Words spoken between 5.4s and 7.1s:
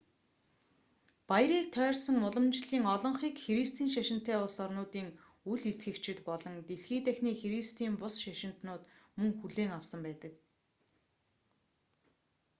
үл итгэгчид болон дэлхий